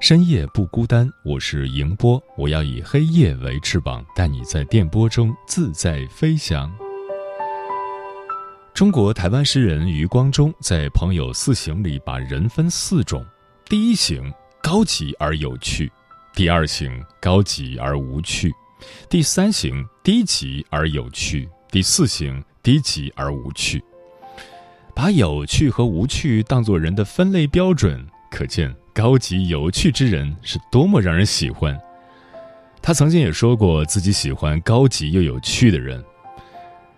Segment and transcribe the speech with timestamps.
[0.00, 1.06] 深夜不孤单。
[1.22, 6.72] 我是迎波，我要以黑夜为翅膀，带你在电波中自在飞翔。
[8.72, 13.22] 中国台湾诗人余光中在《朋友四行》里把人分四种：
[13.66, 15.92] 第一行高级而有趣，
[16.34, 18.50] 第二行高级而无趣，
[19.10, 22.42] 第三行低级而有趣，第四行。
[22.62, 23.82] 低级而无趣，
[24.94, 31.74] 把有趣和无趣当作人的分类标准，可见高级有趣之人是多么让人喜欢。
[32.82, 36.04] 他曾经也说过自己喜欢高级又有趣的人。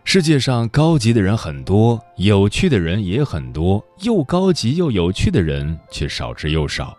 [0.03, 6.92] 世界上高级的人很多，有趣的人也很多，又高级又有趣的人却少之又少。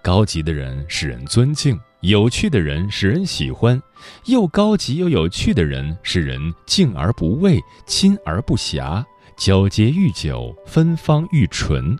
[0.00, 1.78] 高级的人使人尊敬。
[2.00, 3.78] 有趣的人使人喜欢，
[4.24, 9.04] 又高级又有趣的人使人敬而不畏，亲而不暇，
[9.36, 11.94] 交接愈久，芬芳愈醇。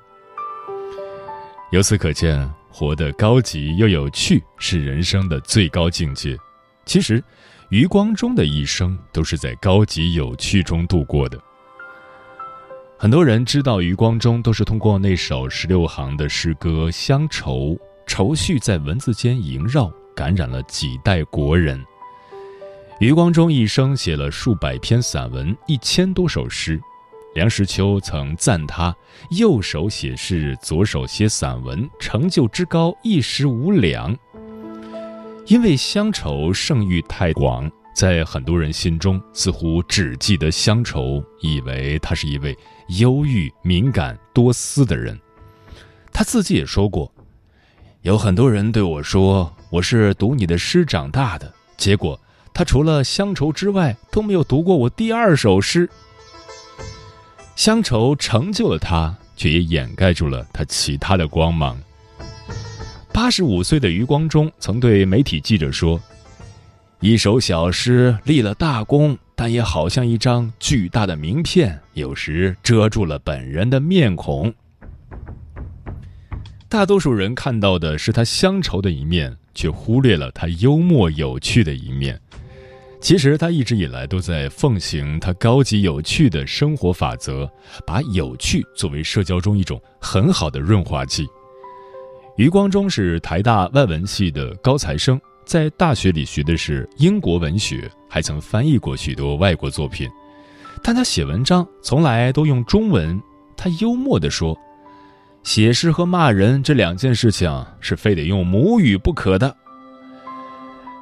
[1.70, 6.36] 由此可见，活得高级又有趣是人生的最高境界。
[6.84, 7.22] 其实，
[7.68, 11.40] 余光中的一生都是在高级有趣中度过的。
[12.98, 17.52] 很多人知道余光中，都是通过那首十六行的诗歌《乡愁》。
[18.04, 21.80] 愁绪在文字间萦绕，感染了几代国人。
[22.98, 26.80] 余光中一生写了数百篇散文，一千多首诗。
[27.34, 28.94] 梁实秋曾赞他
[29.30, 34.16] 右手写诗，左手写散文，成就之高一时无两。
[35.46, 42.56] 因为乡愁盛誉太广，在很多人心中似乎只记得乡愁，以为他是一位
[42.98, 45.18] 忧郁、敏感、多思的人。
[46.12, 47.12] 他自己也说过。
[48.02, 52.18] 有很多人对我说：“我是读你的诗长大的。”结果，
[52.52, 55.88] 他除了乡愁之外都没有读过我第二首诗。
[57.60, 61.78] 乡愁成就了他，却也掩盖住了他其他的光芒。
[63.12, 66.00] 八十五岁的余光中曾对媒体记者说
[67.00, 74.50] ：“一首小诗立了大功，但也好像一张巨大的名片，有时遮住了本人的面孔。”
[76.66, 82.18] 大多数人看到的是他乡愁的一面，却忽略了他幽默有趣的一面。
[83.00, 87.50] 其实他一直以来都在奉行他高级有趣的生活法则，
[87.86, 91.26] 把有趣作为社交中一种很好的润滑剂。
[92.36, 100.08] 余光中是台大外文系的高材生，在大学里学的是英国文学，还曾翻译过许多外国作品，
[100.82, 103.20] 但他写文章从来都用中文。
[103.56, 104.56] 他幽默地说。
[105.42, 107.50] 写诗和骂人这两件事情
[107.80, 109.56] 是非得用母语不可的。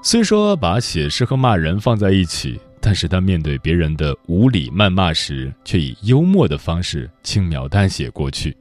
[0.01, 8.57] 虽说把写诗和骂人放在一起，但是他面对别人的无理谩骂时，却以幽默的方式轻描淡写过去。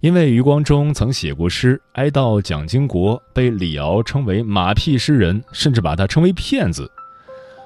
[0.00, 6.88] 因为余光中曾写过诗哀悼蒋经国，被李敖称为马屁诗人，甚至把他称为骗子。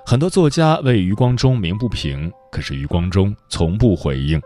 [0.06, 4.40] 很多作家为余光中鸣不平，可是余光中从不回应。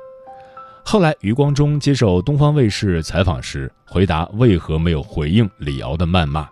[0.85, 6.49] 后来，余光中接受东方卫视采访时，回答为何没有回应李敖的谩骂。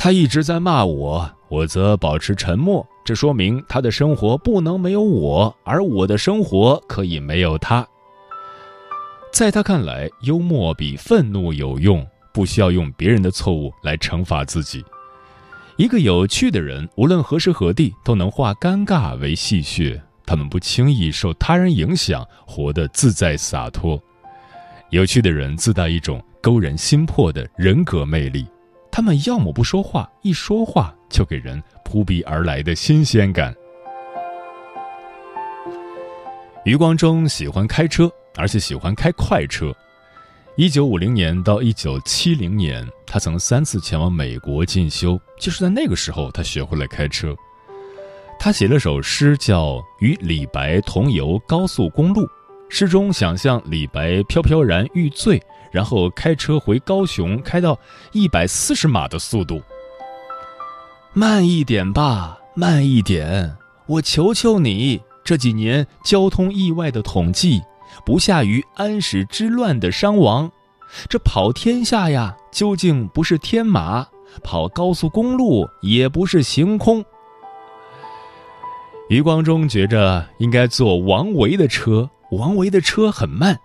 [0.00, 2.86] 他一直在骂我，我则保持沉默。
[3.04, 7.84] 这说明他的生活不能没有我，而我的生活可以没有他。
[9.32, 14.84] 在他看来，幽默比愤怒有用，不需要用别人的错误来惩罚自己。
[15.76, 20.00] 一个有趣的人，无论何时何地，都能化尴尬为戏谑。
[20.24, 24.00] 他们不轻易受他人影响，活得自在洒脱。
[24.90, 28.46] 有趣的人自带一种勾人心魄的人格魅力。
[28.98, 33.54] 他们要么不说话，一说话就给人扑鼻而来的新鲜感。
[36.64, 39.72] 余光中喜欢开车，而且喜欢开快车。
[40.56, 47.32] 一九五零年到一九七零年，他曾三次前往美国进修，就是在那个时候，他学会了开车。
[48.36, 52.22] 他写了首诗，叫《与李白同游高速公路》，
[52.68, 57.78] 诗中想象李白飘飘然欲醉，然后开车回高雄，开到
[58.12, 59.62] 一百四十码的速度。
[61.12, 63.56] 慢一点吧，慢一点，
[63.86, 67.62] 我求求你，这几年交通意外的统计。
[68.04, 70.50] 不下于安史之乱的伤亡，
[71.08, 74.04] 这跑天下呀，究竟不是天马；
[74.44, 77.04] 跑高速公路也不是行空。
[79.08, 83.58] 余光中觉着应该坐王维的车，王维的车很慢。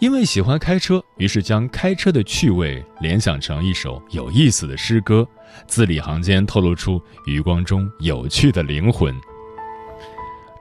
[0.00, 5.28] 因为喜欢开车，于是将开车的趣味联想成一首有意思的诗歌，
[5.66, 9.14] 字里行间透露出余光中有趣的灵魂。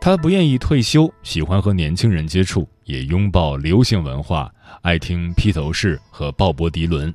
[0.02, 4.52] 他不愿意退休，喜欢和年轻人接触，也拥抱流行文化，
[4.82, 7.14] 爱听披头士和鲍勃迪伦。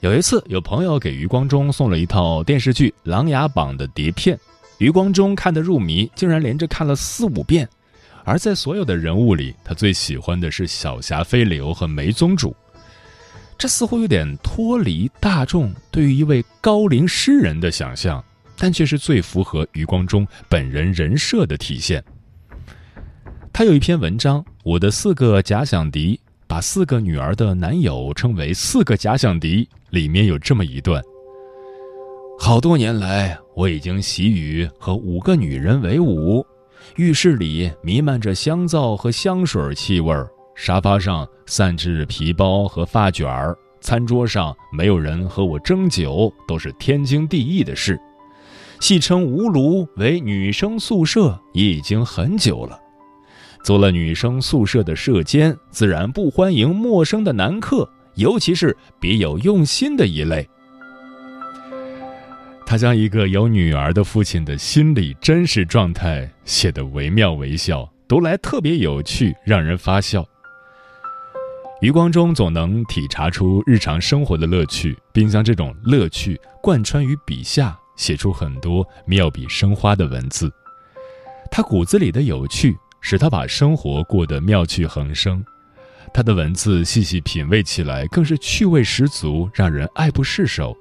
[0.00, 4.36] 有一次，有朋友给余光中送了一套电视剧《琅琊榜》的碟片，
[4.78, 7.68] 余光中看得入迷，竟然连着看了四五遍。
[8.24, 12.54] 而在所有的人物里，他最喜欢的是小霞飞流和梅宗主。
[13.58, 18.22] 这似乎有点脱离大众对于一位高龄诗人的想象。
[18.54, 22.04] 但却是最符合余光中本人人设的体现。
[23.52, 26.14] 他有一篇文章《我的四个假想敌》，
[26.46, 29.68] 把四个女儿的男友称为“四个假想敌”。
[29.90, 31.02] 里面有这么一段：
[32.38, 36.46] 好多年来，我已经习于和五个女人为伍。
[36.96, 40.14] 浴室里弥漫着香皂和香水气味，
[40.54, 47.98] 沙发上散置皮包和发卷儿，餐桌上没有人和我争酒，都是天经地义的事。
[48.78, 52.78] 戏称吴炉为女生宿舍也已经很久了，
[53.64, 60.46] 做了女生宿舍的舍监，自然不欢迎陌生的男客，尤其是别有用心的一类。
[62.64, 70.26] 他将一个有女儿的父亲的心理真实状态写得惟妙惟肖，读来特别有趣，让人发笑。
[71.80, 77.78] 余光中总能体察出日常生活的乐趣，并将这种乐趣贯穿于笔下。
[77.94, 80.50] 写出很多妙笔生花的文字，
[81.50, 85.44] 他骨子里的有趣使他把生活过得妙趣横生。
[86.12, 90.74] 他的文字细细品味起来，更是趣味十足，让人爱不释手。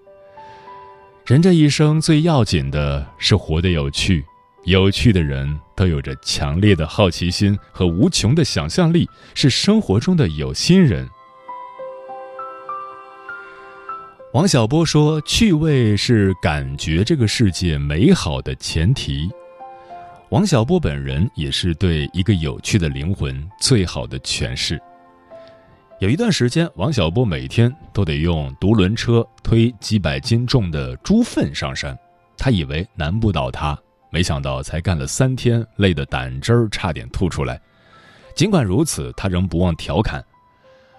[1.32, 4.22] 人这一生最要紧的是活得有趣，
[4.66, 11.08] 有趣的人都有着强烈的好奇心和无穷的想象力，是生活中的有心人。
[14.34, 19.30] 王小波说：“趣味是感觉这个世界美好的前提。”
[20.32, 24.78] 王小波本人也是对一个有趣的灵魂最好的诠释。
[26.02, 31.96] 有一段时间，王小波每天都得用独轮车推几百斤重的猪粪上山，
[32.36, 33.78] 他以为难不倒他，
[34.10, 37.62] 没想到才干了三天，累得胆汁儿差点吐出来。
[38.36, 40.26] 尽管如此，他仍不忘调侃：“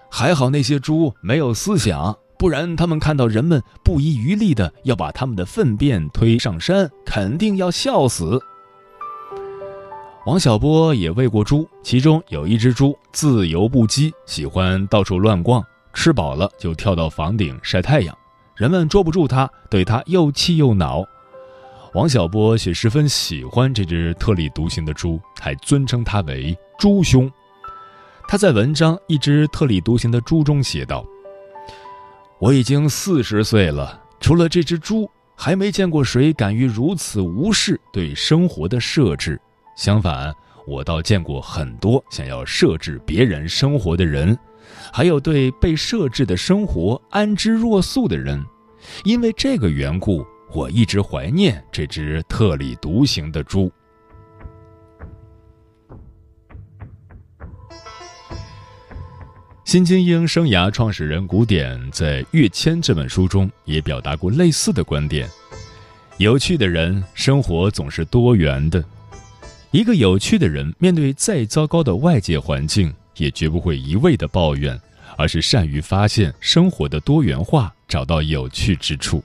[0.09, 8.41] 还好那些猪没有思想。”不然，他们看到人们不遗余力的要把他们的粪便推上山，肯定要笑死。
[10.25, 15.61] 王小波也喂过猪，其中有一只猪自由不羁，喜欢到处乱逛，
[15.93, 18.17] 吃饱了就跳到房顶晒太阳，
[18.55, 21.03] 人们捉不住它，对它又气又恼。
[21.93, 27.29] 王小波却十分喜欢这只特立独行的猪，还尊称它为“猪兄”。
[28.25, 31.05] 他在文章《一只特立独行的猪》中写道。
[32.39, 39.37] 我已经四十岁了，除了这只猪，还没见过谁敢于如此无视对生活的设置。
[39.75, 40.33] 相反，
[40.65, 44.37] 我倒见过很多想要设置别人生活的人，
[44.91, 48.43] 还有对被设置的生活安之若素的人。
[49.03, 53.71] 因为这个缘故，我一直怀念这只特立独行的猪。
[59.65, 65.27] 新精英生涯创始人古典在《跃迁》这本书中也表达过类似的观点：
[66.17, 68.83] 有趣的人，生活总是多元的。
[69.73, 74.79] 一个有趣的人，面对再糟糕的外界环境，也绝不会一味的抱怨，
[75.17, 79.23] 而是善于发现生活的多元化，找到有趣之处。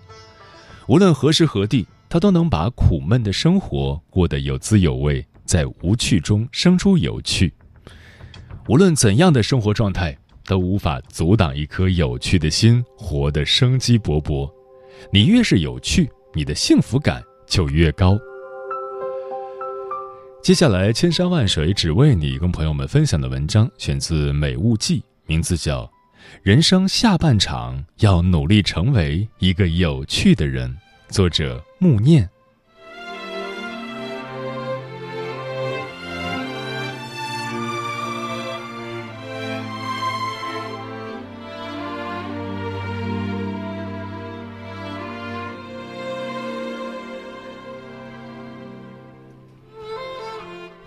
[0.87, 7.53] 无论何时何地，他都能把苦闷的生活过得有滋有味，在无趣中生出有趣。
[8.69, 10.17] 无论怎样的生活状态。
[10.49, 14.51] 都无法阻挡一颗有趣的心活得生机勃勃。
[15.13, 18.19] 你越是有趣，你的幸福感就越高。
[20.41, 25.83] 接下来，千山万水只为你，跟朋友们分享的文章选自《美物记》，名字叫
[26.43, 30.71] 《人生下半场要努力成为一个有趣的人》，
[31.13, 32.27] 作者穆念。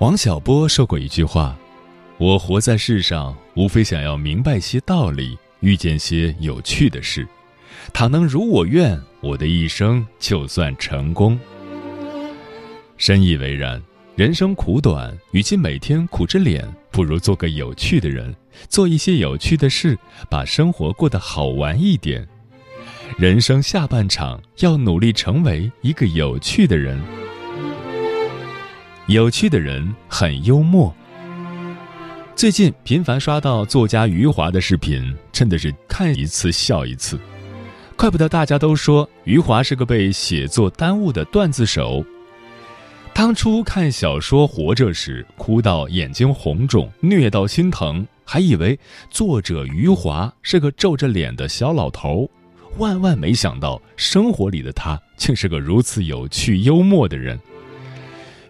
[0.02, 1.56] 王小波说过一句话
[2.18, 7.28] ：“我活在世上，无非想要明白些道理，遇见些有趣的事。
[7.94, 11.40] 倘能如我愿，我的一生就算成功。”
[12.98, 13.80] 深以为然。
[14.16, 18.36] 人生苦短，与其每天苦着脸，不如做个有趣的人，
[18.70, 19.96] 做一些有趣的事，
[20.32, 22.28] 把生活过得好玩一点。
[23.20, 27.00] 人生下半场，要努力成为一个有趣的人。
[29.12, 30.94] 有趣的人很幽默。
[32.34, 37.20] 最近频繁刷到作家余华的视频，真的是看一次笑一次。
[37.98, 42.02] 怪不得大家都说余华是个被写作耽误的段子手。
[43.14, 52.32] 当初看小说《活着》时，哭到眼睛红肿，虐到心疼，还以为作者余华是个皱着脸的小老头。
[52.78, 57.38] 万万没想到，生活里的他竟是个如此有趣幽默的人。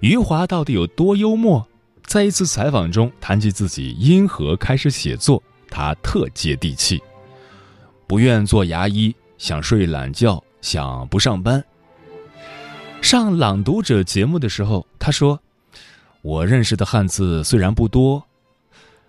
[0.02, 1.66] 余华到底有多幽默？
[2.08, 7.02] 在一次采访中谈及自己因何开始写作，他特接地气
[8.08, 11.64] ：“不愿做牙医，想睡懒觉，想不上班。”
[13.00, 15.40] 上《朗读者》节目的时候，他说
[16.24, 18.24] ：“我认识的汉字虽然不多。”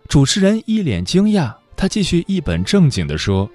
[0.09, 3.49] 主持人一脸惊讶，他继续一本正经地说：“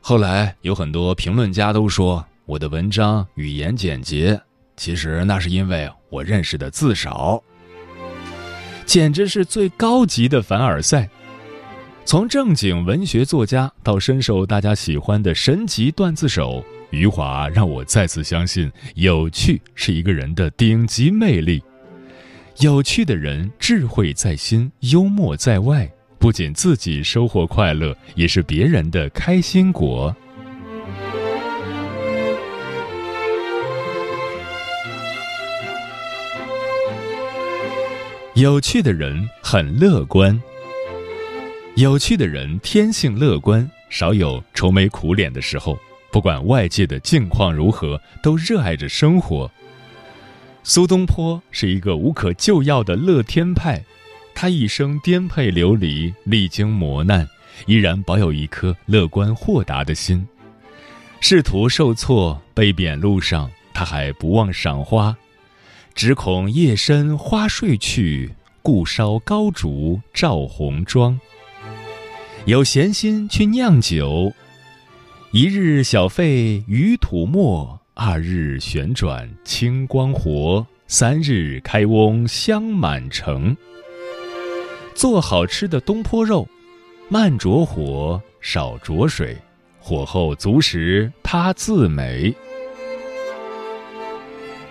[0.00, 4.40] 后来有很多评论家都说我的文章语言简洁。”
[4.76, 7.42] 其实那是因为我认识的字少，
[8.84, 11.08] 简直是最高级的凡尔赛。
[12.04, 21.62] 从正经文学作家到深受大家喜欢的神级段子手，余华让我再次相信，有趣是一个人的顶级魅力。
[22.58, 30.14] 有趣的人，智慧在心，幽默在外，不仅自己收获快乐，也是别人的开心果。
[38.34, 40.40] 有趣的人很乐观。
[41.74, 45.78] 有趣的人天性乐观，少有愁眉苦脸的时候。
[46.10, 49.50] 不管外界的境况如何，都热爱着生活。
[50.62, 53.82] 苏东坡是一个无可救药的乐天派，
[54.34, 57.28] 他一生颠沛流离，历经磨难，
[57.66, 60.26] 依然保有一颗乐观豁达的心。
[61.20, 65.14] 仕途受挫，被贬路上，他还不忘赏花。
[65.94, 71.18] 只恐夜深花睡去，故烧高烛照红妆。
[72.46, 74.32] 有闲心去酿酒，
[75.30, 83.56] 一日小费余土墨，二日旋转清光活，三日开翁香满城。
[84.94, 86.48] 做好吃的东坡肉，
[87.08, 89.36] 慢着火，少着水，
[89.78, 92.34] 火候足时，它自美。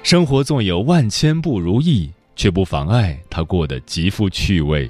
[0.03, 4.89] 生活纵有万千不如意，却不妨碍他过得极富趣味。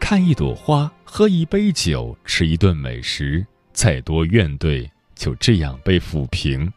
[0.00, 6.72] 看一朵花，喝一杯酒，吃一顿美食，再多怨怼就这样被抚平。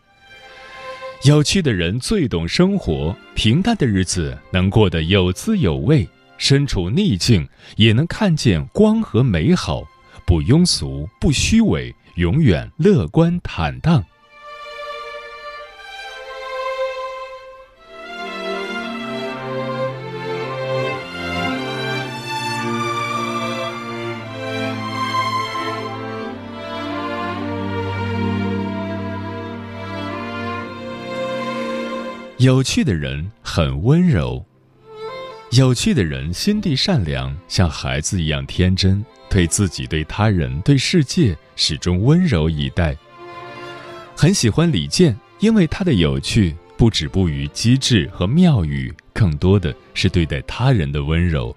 [1.24, 6.08] 有趣的人最懂生活，平淡的日子能过得有滋有味，
[6.38, 9.84] 身处逆境也能看见光和美好，
[10.26, 14.04] 不庸俗，不虚伪，永远乐观坦荡。
[32.40, 34.46] 有趣的人很温柔，
[35.52, 42.96] 有趣的人心地善良，像孩子一样天真，对自己、对他人、对世界始终温柔以待。
[44.16, 51.54] 很喜欢李健，因为他的有趣不止步于机智和妙语，更多的是对待他人的温柔。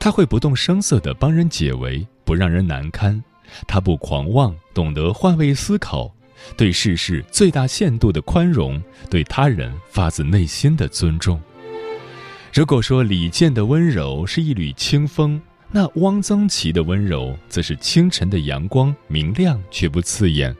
[0.00, 3.22] 他会不动声色地帮人解围，不让人难堪。
[3.64, 6.12] 他不狂妄，懂得换位思考。
[6.56, 11.40] 对世事最大限度的宽容，对他人发自内心的尊重。
[12.52, 20.54] 如果说李健的温柔是一缕清风，那汪曾祺的温柔则是清晨的阳光，明亮却不刺眼。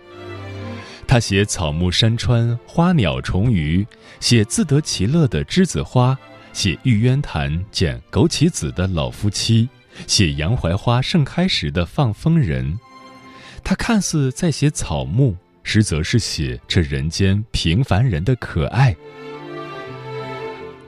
[1.07, 3.85] 他写草木山川、花鸟虫鱼，
[4.21, 6.17] 写自得其乐的栀子花，
[6.53, 9.69] 写玉渊潭捡枸杞子的老夫妻，
[10.07, 12.79] 写杨槐花盛开时的放风人。
[13.65, 15.37] 他看似在写草木，
[15.73, 18.93] 实则是写这人间平凡人的可爱。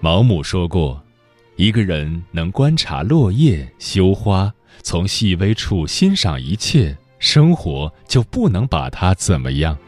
[0.00, 1.00] 毛姆说过
[1.54, 9.78] ：“一个人能观察落叶、羞花，从细微处欣赏一切，生活就不能把他怎么样。”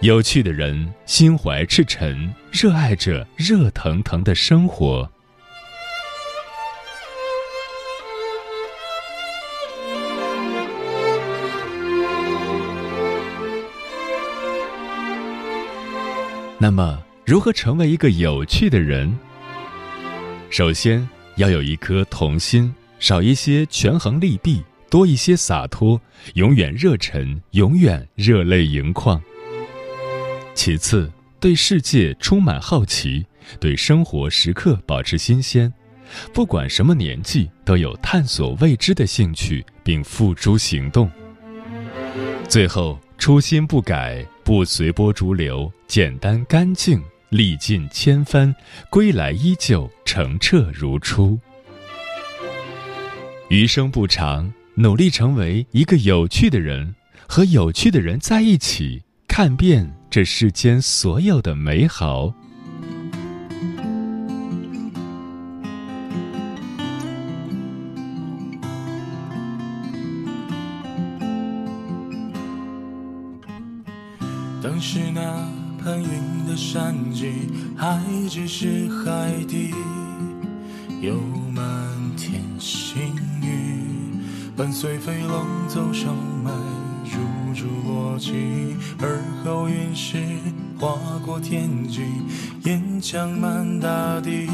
[0.00, 5.10] 有趣的人，心怀赤诚，热爱着热腾腾的生活。
[16.62, 19.18] 那么，如何成为一个有趣的人？
[20.50, 25.98] 首先要有一颗童心，少一些权衡利弊，多一些洒脱，
[26.34, 29.18] 永远热忱，永远热泪盈眶。
[30.54, 33.24] 其次，对世界充满好奇，
[33.58, 35.72] 对生活时刻保持新鲜，
[36.34, 41.10] 不管什么年纪，都有探索未知的兴趣，并付诸行动。
[42.46, 48.52] 最后，初心不改，不随波逐流，简单干净，历尽千帆，
[48.90, 51.38] 归来依旧澄澈如初。
[53.48, 56.92] 余生不长，努力成为一个有趣的人，
[57.28, 59.88] 和有趣的人在一起，看遍。
[60.10, 62.34] 这世间所有的美好。
[74.70, 75.20] 当时那
[75.82, 79.74] 攀云的山脊还只是海底，
[81.02, 81.16] 有
[81.52, 81.64] 满
[82.16, 83.12] 天星
[83.42, 83.82] 雨，
[84.56, 86.52] 伴随飞龙走上麦。
[87.02, 90.18] 如珠落寂，而后陨石
[90.78, 90.96] 划
[91.26, 92.02] 过天际，
[92.62, 94.46] 岩浆满大地。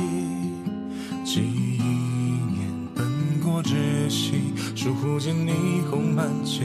[1.27, 3.07] 几年奔
[3.45, 5.53] 过窒息，倏忽间霓
[5.91, 6.63] 虹满街，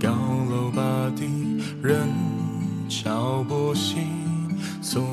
[0.00, 0.08] 高
[0.48, 1.24] 楼拔地，
[1.82, 2.06] 人
[3.26, 3.96] 潮不息。
[4.80, 5.04] 从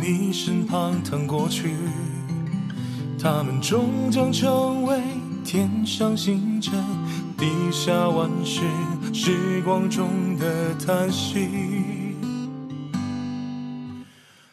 [0.00, 1.74] 你身旁淌过去，
[3.22, 5.02] 他们终将成为
[5.44, 6.72] 天上星辰，
[7.36, 8.62] 地下万事。
[9.12, 12.16] 时光中的叹息，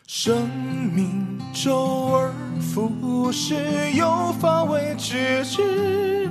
[0.06, 0.50] 生
[0.94, 3.56] 命周而复始，
[3.94, 6.30] 又乏味至止。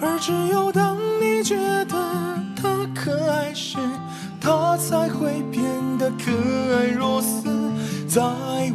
[0.00, 1.94] 而只有当你觉得
[2.56, 3.78] 它可爱时，
[4.46, 5.64] 他才会变
[5.98, 6.30] 得可
[6.76, 7.42] 爱如斯。
[8.06, 8.22] 在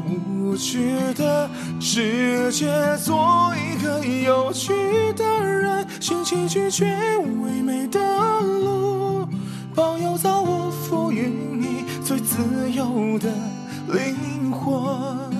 [0.06, 4.74] 无趣的世界，做一个有趣
[5.14, 6.86] 的人，寻奇拒绝
[7.42, 8.00] 唯美的
[8.42, 9.26] 路。
[9.74, 13.30] 保佑造物赋予你最自由的
[13.94, 15.31] 灵魂。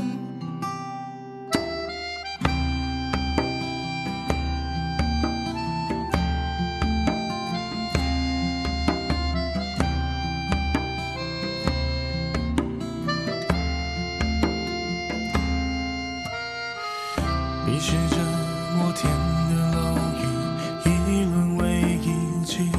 [17.64, 18.18] 你是这
[18.76, 19.10] 摩天
[19.50, 20.24] 的楼宇，
[20.84, 20.90] 一
[21.26, 22.70] 轮为一季。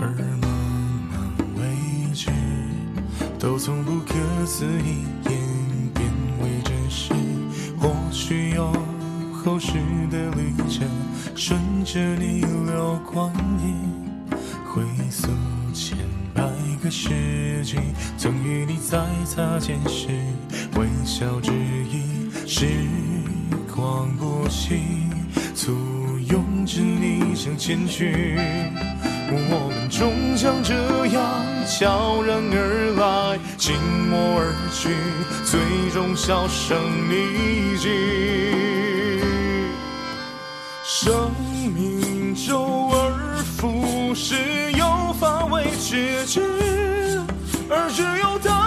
[0.00, 0.08] 而
[0.40, 0.44] 茫
[1.12, 1.14] 茫
[1.56, 2.28] 未知，
[3.38, 5.40] 都从不可思议演
[5.94, 7.14] 变为真实。
[7.78, 8.72] 或许有
[9.32, 9.74] 后世
[10.10, 10.86] 的旅程，
[11.36, 13.32] 顺着逆流光
[13.62, 13.76] 阴，
[14.66, 15.28] 回溯
[15.72, 15.96] 千
[16.34, 16.42] 百
[16.82, 17.78] 个世纪，
[18.18, 20.08] 曾与你在擦肩时
[20.76, 22.26] 微笑致意。
[22.46, 22.66] 时
[23.76, 24.80] 光不息，
[25.54, 25.70] 簇
[26.30, 28.38] 拥着你向前去。
[29.28, 30.74] 我们终将这
[31.08, 31.22] 样
[31.68, 33.74] 悄然而来，静
[34.08, 34.96] 默而去，
[35.44, 35.60] 最
[35.92, 36.78] 终销声
[37.10, 37.90] 匿迹。
[40.82, 41.30] 生
[41.74, 46.40] 命周而复始，又乏味至止，
[47.68, 48.65] 而只有当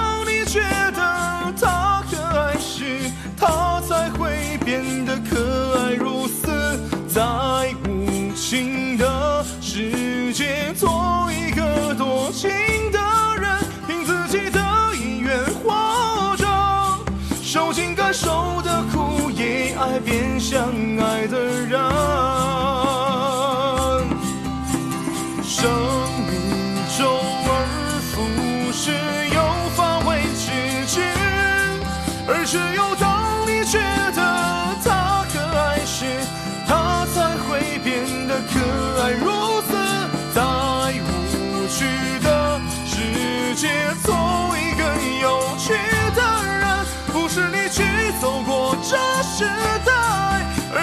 [8.50, 9.46] 新的。
[9.62, 12.50] 世界做一个多情
[12.92, 12.98] 的
[13.40, 14.60] 人，凭自己的
[14.96, 16.48] 意愿活着，
[17.44, 20.64] 受尽该受的苦，也爱变相
[20.98, 21.89] 爱的人。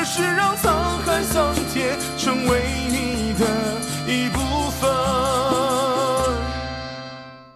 [0.08, 0.70] 是让沧
[1.04, 3.44] 海桑田成为你的
[4.06, 4.38] 一部
[4.70, 4.88] 分。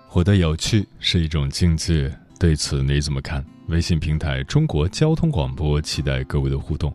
[0.08, 3.44] 活得有趣是一种境界，对此你怎么看？
[3.68, 6.92] 微信平台中国交通广播期待各位的互动。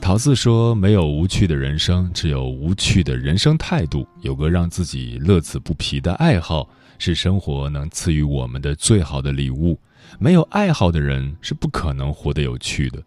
[0.00, 4.06] 桃子说：“没有无趣的人生，只有无趣的人生态度。
[4.20, 9.76] 有个让自己乐此不疲的爱好，是生活能赐予我们的最好的礼物。
[10.20, 13.02] 没有爱好的人是不可能活得有趣的。”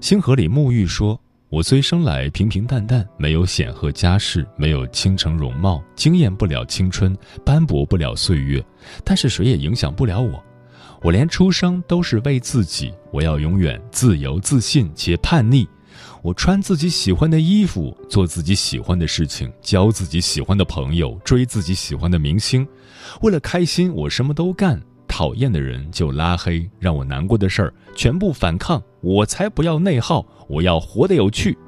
[0.00, 8.64] 星河里沐浴说：“我虽生来平平淡淡，没有显赫家世，没有倾城容貌，惊艳不了青春，斑驳不了岁月，
[9.04, 10.42] 但是谁也影响不了我。
[11.02, 15.68] 我连出生都是为自己，我要永远自由自信且叛逆。”
[16.22, 22.66] 我穿自己喜欢的衣服，做自己喜欢的事情，交自己喜欢的朋友，追自己喜欢的明星。
[23.20, 24.80] 为了开心，我什么都干。
[25.10, 28.80] 讨厌的人就拉黑，让我难过的事儿全部反抗。
[29.00, 31.58] 我才不要内耗，我要活得有趣。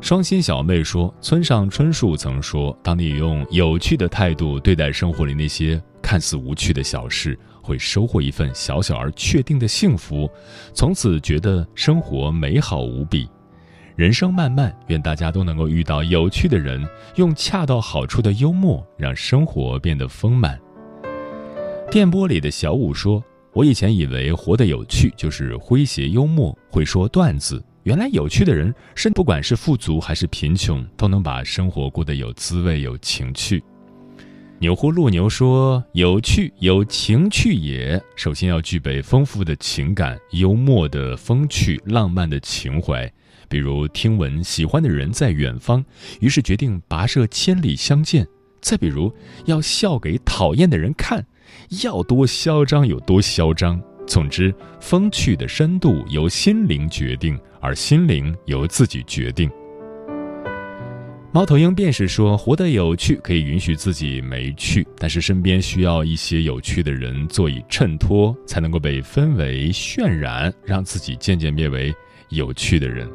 [0.00, 10.26] 双心小妹说：“村上春树曾说，当你用有趣的态度对待生活里那些看似无趣的小事。”会收获一份小小而确定的幸福，
[10.72, 13.28] 从此觉得生活美好无比。
[13.94, 16.82] 人生漫漫，愿大家都能够遇到有趣的人，
[17.16, 20.58] 用恰到好处的幽默让生活变得丰满。
[21.90, 23.24] 电波里的小五说
[23.54, 27.64] ：“我以前以为活得有趣就是诙谐幽默，会说段子。
[27.84, 33.62] 原来有趣的人，是不管是富足还是贫穷，都能把生活过得有滋味、有情趣。”
[34.60, 43.10] 钮祜禄牛说：“有趣有情趣也，首先要具备丰富的情感、幽默的风趣、浪漫的情怀。
[43.48, 45.82] 比如听闻喜欢的人在远方，
[46.20, 48.24] 于是决定跋涉千里相见；
[48.60, 49.10] 再比如
[49.46, 51.24] 要笑给讨厌的人看，
[51.82, 53.80] 要多嚣张有多嚣张。
[54.06, 59.50] 总之，风趣的深度由心灵决定，而心灵由自己决定。”
[61.30, 71.94] 猫头鹰便是说，活得有趣可以允许自己没趣，但是身边需要一些有趣的人做以衬托，才能够被氛围渲染，让自己渐渐变为
[72.30, 73.06] 有趣的人。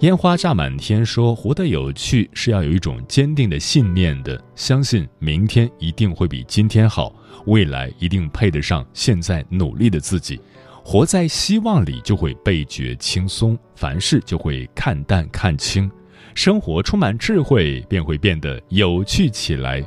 [0.00, 7.14] 烟花炸满天说，活得有趣是要有一种坚定的信念的，相信明天一定会比今天好，
[7.46, 10.38] 未来一定配得上现在努力的自己。
[10.84, 15.90] 活在希望里，就会倍觉轻松，凡事就会看淡看清。
[16.34, 19.82] 生活充满智慧，便会变得有趣起来。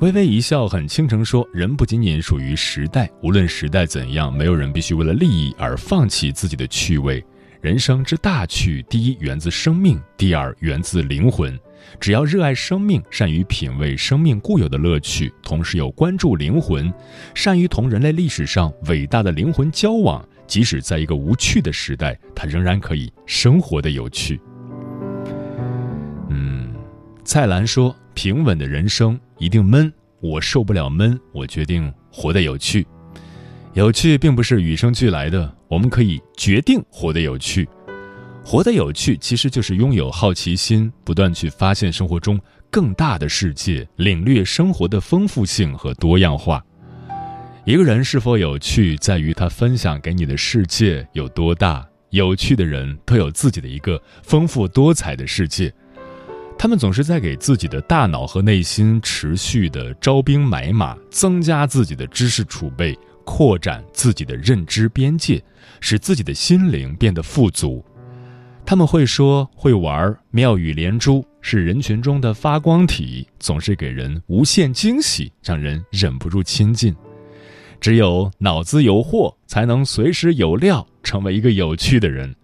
[0.00, 7.24] 微微一笑，很倾城说：“人不仅仅属于时代，无论时代怎样，没有人必须为了利益而放弃自己的趣味。
[7.64, 11.58] 人生之大趣，第一源自生命，第二源自灵魂。
[11.98, 16.92] 只要热爱生命，善于品味生命固有的乐趣，同时又关注灵魂，
[17.34, 24.38] 善于同人类历史上伟大的灵魂交往，即使在一个无趣的时代，他仍然可以生活的有趣。”
[26.28, 26.70] 嗯
[27.24, 32.86] 蔡澜说：“平稳的人生一定闷，我受不了闷，我决定活得有趣。
[33.72, 37.68] 有趣并不是与生俱来的，我们可以决定活得有趣。
[38.44, 46.64] 活得有趣其实就是拥有好奇心，不断去发现生活中更大的世界，领略生活的丰富性和多样化。
[47.64, 51.84] 一个人是否有趣，在于他分享给你的世界有多大。
[52.10, 55.74] 有趣的人都有自己的一个丰富多彩的世界。”
[56.56, 65.42] 他们总是在给自己的大脑和内心持续的招兵买马，增加自己的知识储备，扩展自己的认知边界，
[65.86, 67.84] 使自己的心灵变得富足。
[68.64, 76.96] 他们会说会玩，妙语连珠，是人群中的发光体，总是给人无限惊喜，让人忍不住亲近。
[77.82, 82.34] 只有脑子有货，才能随时有料，成为一个有趣的人。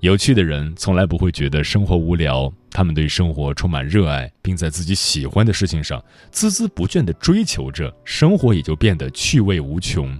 [0.00, 10.18] 有趣的人从来不会觉得生活无聊，他们对生活充满热爱，并在自己喜欢的事情上孜孜不倦地追求着，生活也就变得趣味无穷。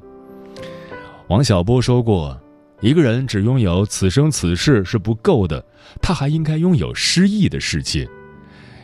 [1.28, 2.38] 王小波说过
[2.84, 5.64] ：“一个人只拥有此生此世是不够的，
[6.02, 8.06] 他还应该拥有诗意的世界。”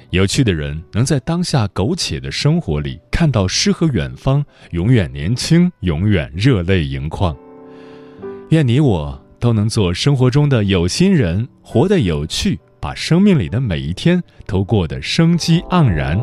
[0.08, 7.36] 有趣的人能在当下苟且的生活里看到诗和远方，永远年轻，永远热泪盈眶。
[8.48, 9.22] 愿你我。
[9.38, 16.22] 都能做生活中的有心人，活得有趣，把生命里的每一天都过得生机盎然。